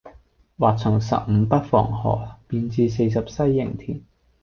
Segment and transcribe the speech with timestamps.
[0.57, 4.01] 或從十五北防河，便至四十西營田。